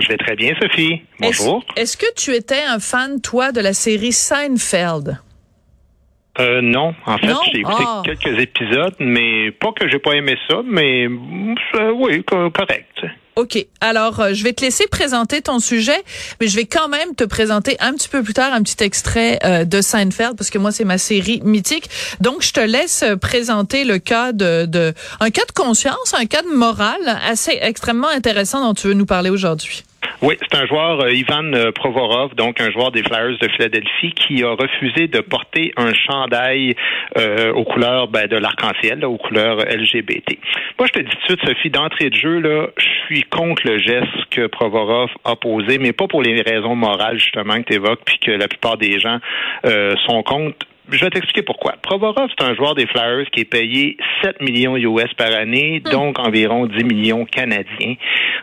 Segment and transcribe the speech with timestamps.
[0.00, 1.02] Je vais très bien Sophie.
[1.20, 1.64] Bonjour.
[1.76, 5.18] Est-ce que tu étais un fan, toi, de la série Seinfeld?
[6.40, 8.02] Euh, non, en fait, j'ai écouté Ah.
[8.04, 13.02] quelques épisodes, mais pas que j'ai pas aimé ça, mais euh, oui, co- correct.
[13.36, 13.66] OK.
[13.80, 16.04] Alors, euh, je vais te laisser présenter ton sujet,
[16.40, 19.40] mais je vais quand même te présenter un petit peu plus tard un petit extrait
[19.44, 21.90] euh, de Seinfeld, parce que moi, c'est ma série mythique.
[22.20, 26.26] Donc, je te laisse euh, présenter le cas de, de un cas de conscience, un
[26.26, 29.84] cas de morale assez extrêmement intéressant dont tu veux nous parler aujourd'hui.
[30.24, 34.12] Oui, c'est un joueur, euh, Ivan euh, Provorov, donc un joueur des Flyers de Philadelphie,
[34.12, 36.74] qui a refusé de porter un chandail
[37.18, 40.38] euh, aux couleurs ben, de l'arc-en-ciel, aux couleurs LGBT.
[40.78, 43.66] Moi, je te dis tout de suite, Sophie, d'entrée de jeu, là, je suis contre
[43.66, 47.74] le geste que Provorov a posé, mais pas pour les raisons morales, justement, que tu
[47.74, 49.18] évoques, puis que la plupart des gens
[49.66, 50.66] euh, sont contre.
[50.90, 51.74] Je vais t'expliquer pourquoi.
[51.82, 56.18] Provorov, c'est un joueur des Flyers qui est payé 7 millions US par année, donc
[56.18, 57.94] environ 10 millions canadiens.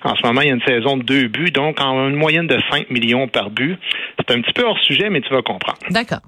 [0.04, 2.48] En ce moment, il y a une saison de deux buts, donc en une moyenne
[2.48, 3.78] de 5 millions par but.
[4.18, 5.78] C'est un petit peu hors sujet, mais tu vas comprendre.
[5.92, 6.22] D'accord.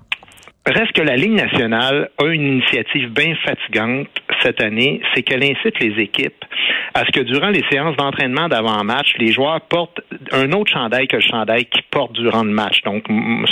[0.66, 4.08] Reste que la Ligue nationale a une initiative bien fatigante
[4.42, 6.46] cette année, c'est qu'elle incite les équipes
[6.94, 10.02] à ce que durant les séances d'entraînement d'avant-match, les joueurs portent
[10.34, 12.82] un autre chandail que le chandail qu'ils portent durant le match.
[12.84, 13.06] Donc,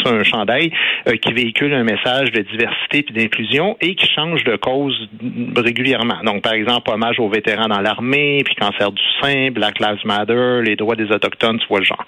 [0.04, 0.72] c'est un chandail
[1.08, 5.08] euh, qui véhicule un message de diversité et d'inclusion et qui change de cause
[5.56, 6.22] régulièrement.
[6.24, 10.62] Donc, par exemple, hommage aux vétérans dans l'armée, puis cancer du sein, Black Lives Matter,
[10.64, 12.06] les droits des Autochtones, tu vois le genre.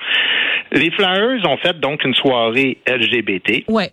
[0.71, 3.89] Les Flyers ont fait donc une soirée LGBT Ouais.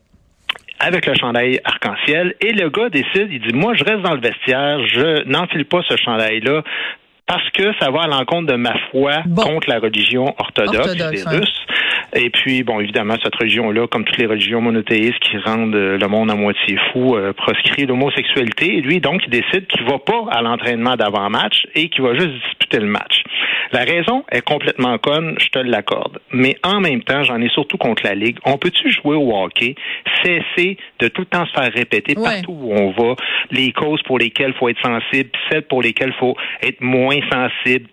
[0.79, 4.21] avec le chandail arc-en-ciel et le gars décide, il dit moi je reste dans le
[4.21, 6.63] vestiaire, je n'enfile pas ce chandail là
[7.31, 9.43] parce que ça va à l'encontre de ma foi Bon.
[9.43, 11.39] contre la religion orthodoxe, Orthodoxe, des ouais.
[11.39, 11.60] Russes.
[12.15, 16.09] Et puis, bon, évidemment, cette religion-là, comme toutes les religions monothéistes qui rendent euh, le
[16.09, 18.79] monde à moitié fou, euh, proscrit l'homosexualité.
[18.79, 22.33] Et lui, donc, il décide qu'il va pas à l'entraînement d'avant-match et qu'il va juste
[22.33, 23.23] disputer le match.
[23.73, 26.19] La raison est complètement conne, je te l'accorde.
[26.33, 28.39] Mais en même temps, j'en ai surtout contre la Ligue.
[28.45, 29.77] On peut-tu jouer au hockey,
[30.25, 32.25] cesser de tout le temps se faire répéter Ouais.
[32.25, 33.15] partout où on va
[33.53, 37.19] les causes pour lesquelles il faut être sensible, celles pour lesquelles il faut être moins
[37.31, 37.87] sensible.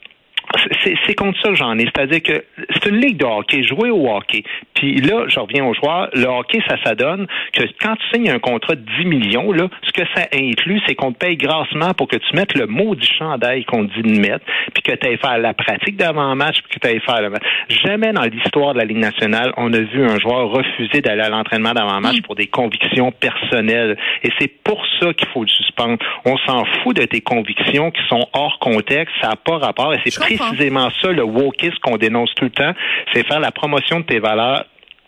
[0.83, 1.85] C'est- contre ça que j'en ai.
[1.85, 4.43] C'est-à-dire que c'est une ligue de hockey, jouer au hockey.
[4.75, 6.09] Puis là, je reviens aux joueurs.
[6.13, 9.91] Le hockey, ça s'adonne que quand tu signes un contrat de 10 millions, là, ce
[9.91, 13.65] que ça inclut, c'est qu'on te paye grassement pour que tu mettes le maudit chandail
[13.65, 16.87] qu'on te dit de mettre, puis que tu ailles faire la pratique d'avant-match, puis que
[16.87, 17.43] tu ailles faire le match.
[17.83, 21.29] Jamais dans l'histoire de la Ligue nationale, on a vu un joueur refuser d'aller à
[21.29, 23.97] l'entraînement d'avant-match pour des convictions personnelles.
[24.23, 25.97] Et c'est pour ça qu'il faut le suspendre.
[26.25, 29.93] On s'en fout de tes convictions qui sont hors contexte, ça n'a pas rapport.
[29.93, 30.11] Et c'est.
[30.37, 32.73] Précisément ça le wokisme qu'on dénonce tout le temps,
[33.13, 34.65] c'est faire la promotion de tes valeurs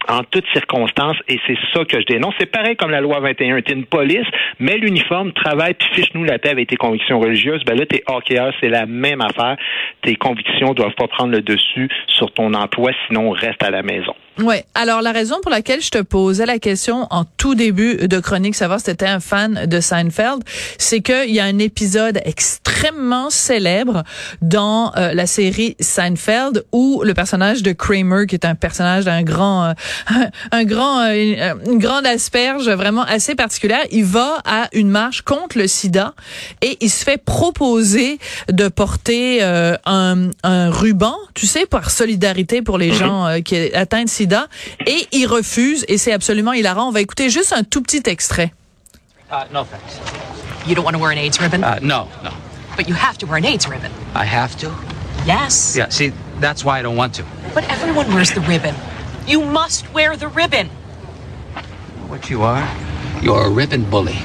[0.07, 2.33] en toutes circonstances, et c'est ça que je dénonce.
[2.39, 3.61] C'est pareil comme la loi 21.
[3.61, 4.25] T'es une police,
[4.59, 7.63] mets l'uniforme, travaille, puis fiche-nous la paix avec tes convictions religieuses.
[7.65, 9.57] Ben là, t'es hockeyeur, c'est la même affaire.
[10.01, 14.15] Tes convictions doivent pas prendre le dessus sur ton emploi, sinon reste à la maison.
[14.39, 14.65] Ouais.
[14.73, 18.55] Alors la raison pour laquelle je te posais la question en tout début de chronique,
[18.55, 20.43] savoir si t'étais un fan de Seinfeld,
[20.77, 24.03] c'est qu'il y a un épisode extrêmement célèbre
[24.41, 29.23] dans euh, la série Seinfeld où le personnage de Kramer, qui est un personnage d'un
[29.23, 29.73] grand, euh,
[30.51, 35.21] un grand, euh, une, une grande asperge vraiment assez particulière, il va à une marche
[35.21, 36.13] contre le SIDA
[36.61, 38.19] et il se fait proposer
[38.49, 43.73] de porter un, un ruban, tu sais, par solidarité pour les gens euh, qui est
[43.73, 44.47] atteints de sida,
[44.85, 46.87] et il refuse, et c'est absolument hilarant.
[46.87, 48.53] On va écouter juste un tout petit extrait.
[49.31, 49.99] Uh, no thanks.
[50.67, 51.63] You don't want to wear an AIDS ribbon?
[51.63, 52.31] Uh, no, no.
[52.75, 53.91] but you have to wear an AIDS ribbon.
[54.15, 54.71] I have to?
[55.25, 55.75] Yes.
[55.75, 57.25] Yeah, see, that's why I don't want to.
[57.53, 58.73] But everyone wears the ribbon.
[59.27, 60.69] You must wear the ribbon.
[62.07, 62.67] What you are?
[63.21, 64.17] You're a ribbon bully.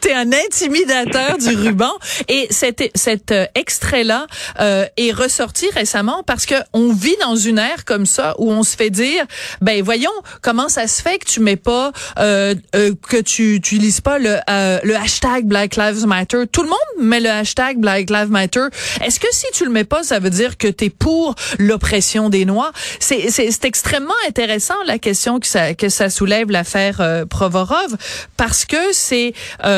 [0.00, 1.92] T'es un intimidateur du ruban.
[2.28, 4.26] Et cet, cet euh, extrait-là
[4.60, 8.62] euh, est ressorti récemment parce que on vit dans une ère comme ça où on
[8.62, 9.24] se fait dire,
[9.60, 14.00] ben voyons comment ça se fait que tu mets pas, euh, euh, que tu utilises
[14.00, 16.46] pas le, euh, le hashtag Black Lives Matter?
[16.50, 18.66] Tout le monde met le hashtag Black Lives Matter.
[19.04, 22.44] Est-ce que si tu le mets pas, ça veut dire que t'es pour l'oppression des
[22.44, 22.72] Noirs?
[22.98, 27.96] C'est extrêmement intéressant la question que ça que ça soulève l'affaire euh, Provorov
[28.36, 29.32] parce que c'est
[29.64, 29.71] euh,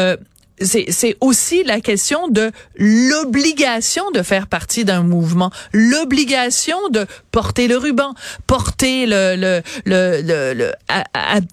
[0.59, 7.69] c'est c'est aussi la question de l'obligation de faire partie d'un mouvement, l'obligation de porter
[7.69, 8.15] le ruban,
[8.47, 9.61] porter le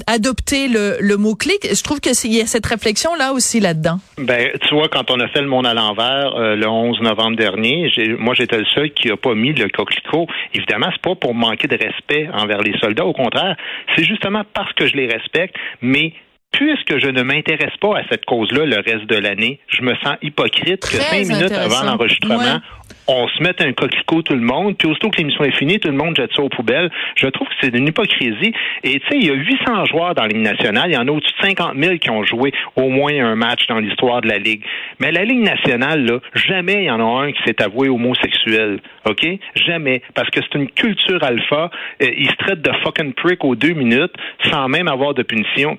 [0.08, 1.68] adopter le, le mot clic.
[1.74, 3.98] Je trouve que il y a cette réflexion là aussi là-dedans.
[4.18, 7.38] Ben tu vois quand on a fait le monde à l'envers euh, le 11 novembre
[7.38, 10.28] dernier, moi j'étais le seul qui a pas mis le coquelicot.
[10.54, 13.56] Évidemment, c'est pas pour manquer de respect envers les soldats, au contraire,
[13.96, 16.14] c'est justement parce que je les respecte, mais
[16.52, 20.16] puisque je ne m'intéresse pas à cette cause-là le reste de l'année, je me sens
[20.22, 22.60] hypocrite que cinq minutes avant l'enregistrement,
[23.08, 25.90] on se mette un coquelicot tout le monde, puis aussitôt que l'émission est finie, tout
[25.90, 26.90] le monde jette ça aux poubelles.
[27.16, 28.54] Je trouve que c'est une hypocrisie.
[28.84, 30.90] Et tu sais, il y a 800 joueurs dans l'Ligue nationale.
[30.90, 33.68] Il y en a au-dessus de 50 000 qui ont joué au moins un match
[33.68, 34.64] dans l'histoire de la Ligue.
[35.00, 38.80] Mais la Ligue nationale, là, jamais il y en a un qui s'est avoué homosexuel.
[39.06, 39.26] OK?
[39.56, 40.02] Jamais.
[40.14, 41.72] Parce que c'est une culture alpha.
[42.02, 44.14] Euh, ils se traitent de fucking prick aux deux minutes
[44.52, 45.78] sans même avoir de punition.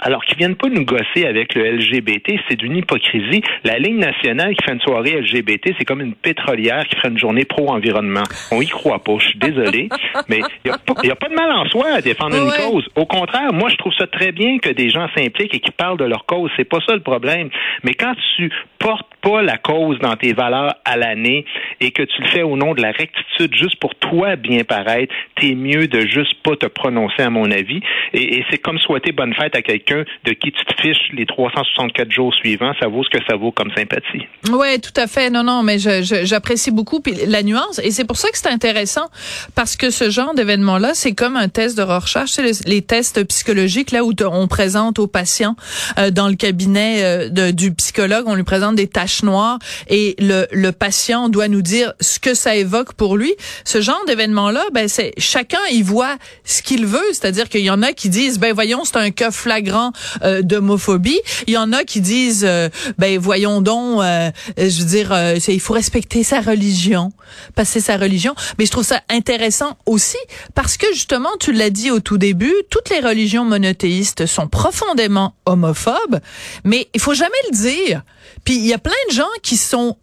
[0.00, 3.42] Alors qu'ils viennent pas nous gosser avec le LGBT, c'est d'une hypocrisie.
[3.64, 7.18] La ligne nationale qui fait une soirée LGBT, c'est comme une pétrolière qui ferait une
[7.18, 8.24] journée pro-environnement.
[8.50, 9.88] On y croit pas, je suis désolé,
[10.28, 10.72] mais il
[11.04, 12.88] n'y a, pas de mal en soi à défendre une cause.
[12.96, 15.98] Au contraire, moi, je trouve ça très bien que des gens s'impliquent et qui parlent
[15.98, 16.50] de leur cause.
[16.56, 17.50] C'est pas ça le problème.
[17.82, 21.44] Mais quand tu portes pas la cause dans tes valeurs à l'année
[21.80, 25.14] et que tu le fais au nom de la rectitude juste pour toi bien paraître,
[25.36, 27.80] t'es mieux de juste pas te prononcer à mon avis.
[28.12, 31.26] Et, et c'est comme souhaiter bonne fête à quelqu'un de qui tu te fiches les
[31.26, 32.72] 364 jours suivants.
[32.80, 34.26] Ça vaut ce que ça vaut comme sympathie.
[34.50, 35.30] Oui, tout à fait.
[35.30, 39.08] Non, non, mais j'apprécie beaucoup la nuance et c'est pour ça que c'est intéressant
[39.54, 44.04] parce que ce genre d'événement-là, c'est comme un test de recherche, les tests psychologiques là
[44.04, 45.56] où on présente aux patients
[45.98, 49.58] euh, dans le cabinet euh, du psychologue, on lui présente des tâches noires
[49.88, 53.34] et le, le patient doit nous dire ce que ça évoque pour lui.
[53.64, 57.82] Ce genre d'événement-là, ben c'est chacun y voit ce qu'il veut, c'est-à-dire qu'il y en
[57.82, 59.73] a qui disent ben voyons c'est un cas flagrant
[60.22, 62.68] euh, d'homophobie, il y en a qui disent euh,
[62.98, 65.14] ben voyons donc, euh, je veux dire
[65.48, 67.12] il faut respecter sa religion,
[67.54, 70.18] passer sa religion, mais je trouve ça intéressant aussi
[70.54, 75.34] parce que justement tu l'as dit au tout début, toutes les religions monothéistes sont profondément
[75.46, 76.20] homophobes,
[76.64, 78.02] mais il faut jamais le dire.
[78.44, 79.96] Puis il y a plein de gens qui sont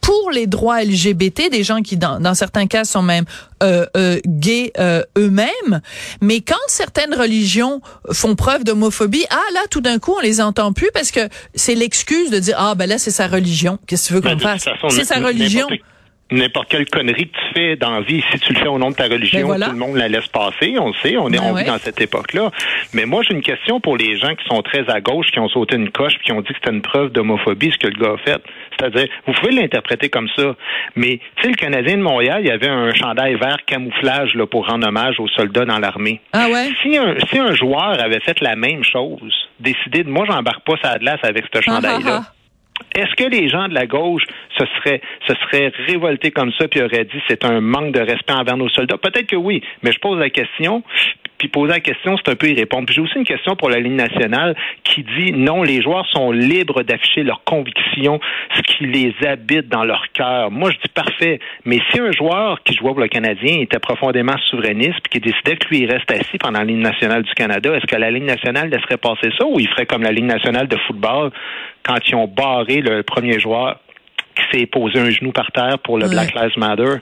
[0.00, 3.24] pour les droits LGBT, des gens qui dans, dans certains cas sont même
[3.62, 5.80] euh, euh, gays euh, eux-mêmes,
[6.20, 7.80] mais quand certaines religions
[8.12, 11.74] font preuve d'homophobie, ah là tout d'un coup on les entend plus parce que c'est
[11.74, 14.58] l'excuse de dire ah ben là c'est sa religion, qu'est-ce que tu veux qu'on ben,
[14.58, 14.68] fasse?
[14.90, 15.66] C'est sa religion
[16.30, 18.90] n'importe quelle connerie que tu fais dans la vie, si tu le fais au nom
[18.90, 20.76] de ta religion, ben tout le monde la laisse passer.
[20.78, 22.50] On le sait, on est ben dans cette époque-là.
[22.92, 25.48] Mais moi, j'ai une question pour les gens qui sont très à gauche, qui ont
[25.48, 28.00] sauté une coche, puis qui ont dit que c'était une preuve d'homophobie, ce que le
[28.00, 28.42] gars a fait.
[28.78, 30.54] C'est-à-dire, vous pouvez l'interpréter comme ça.
[30.96, 34.46] Mais, tu sais, le Canadien de Montréal, il y avait un chandail vert camouflage là,
[34.46, 36.20] pour rendre hommage aux soldats dans l'armée.
[36.32, 36.68] Ah ouais?
[36.82, 40.74] Si un, si un joueur avait fait la même chose, décidé de, moi, j'embarque pas
[40.82, 42.20] sa glace avec ce ah, chandail-là.
[42.20, 42.32] Ah, ah.
[42.94, 44.22] Est-ce que les gens de la gauche
[44.58, 48.32] se seraient, se seraient révoltés comme ça puis auraient dit c'est un manque de respect
[48.32, 48.98] envers nos soldats?
[48.98, 50.82] Peut-être que oui, mais je pose la question,
[51.38, 52.86] puis poser la question, c'est un peu y répondre.
[52.86, 56.32] Puis j'ai aussi une question pour la ligne nationale qui dit non, les joueurs sont
[56.32, 58.20] libres d'afficher leurs convictions,
[58.54, 60.50] ce qui les habite dans leur cœur.
[60.50, 61.38] Moi, je dis parfait.
[61.64, 65.56] Mais si un joueur qui jouait pour le Canadien était profondément souverainiste puis qui décidait
[65.56, 68.26] que lui il reste assis pendant la ligne nationale du Canada, est-ce que la ligne
[68.26, 71.30] nationale laisserait passer ça ou il ferait comme la ligne nationale de football
[71.84, 73.78] quand ils ont barré le premier joueur
[74.34, 76.96] qui s'est posé un genou par terre pour le Black Lives Matter?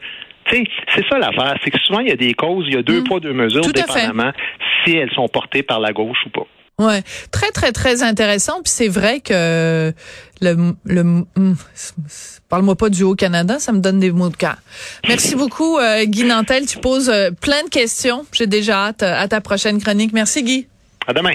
[0.51, 1.57] C'est ça l'affaire.
[1.65, 3.05] C'est que souvent, il y a des causes, il y a deux mm.
[3.05, 4.33] poids, deux mesures, dépendamment
[4.85, 6.47] si elles sont portées par la gauche ou pas.
[6.79, 8.61] Ouais, très très très intéressant.
[8.63, 9.93] Puis c'est vrai que
[10.43, 11.57] le le mm,
[12.51, 14.57] parle-moi pas du Haut Canada, ça me donne des mots de cœur.
[15.09, 18.27] Merci beaucoup euh, Guy Nantel, tu poses euh, plein de questions.
[18.33, 20.13] J'ai déjà hâte euh, à ta prochaine chronique.
[20.13, 20.67] Merci Guy.
[21.07, 21.35] À demain.